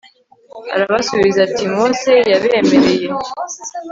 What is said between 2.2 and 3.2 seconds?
yabemereye